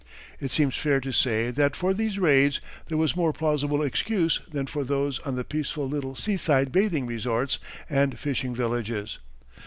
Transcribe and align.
It 0.39 0.49
seems 0.49 0.75
fair 0.75 0.99
to 0.99 1.11
say 1.11 1.51
that 1.51 1.75
for 1.75 1.93
these 1.93 2.17
raids 2.17 2.59
there 2.87 2.97
was 2.97 3.15
more 3.15 3.31
plausible 3.31 3.83
excuse 3.83 4.39
than 4.49 4.65
for 4.65 4.83
those 4.83 5.19
on 5.19 5.35
the 5.35 5.43
peaceful 5.43 5.87
little 5.87 6.15
seaside 6.15 6.71
bathing 6.71 7.05
resorts 7.05 7.59
and 7.87 8.17
fishing 8.17 8.55
villages. 8.55 9.19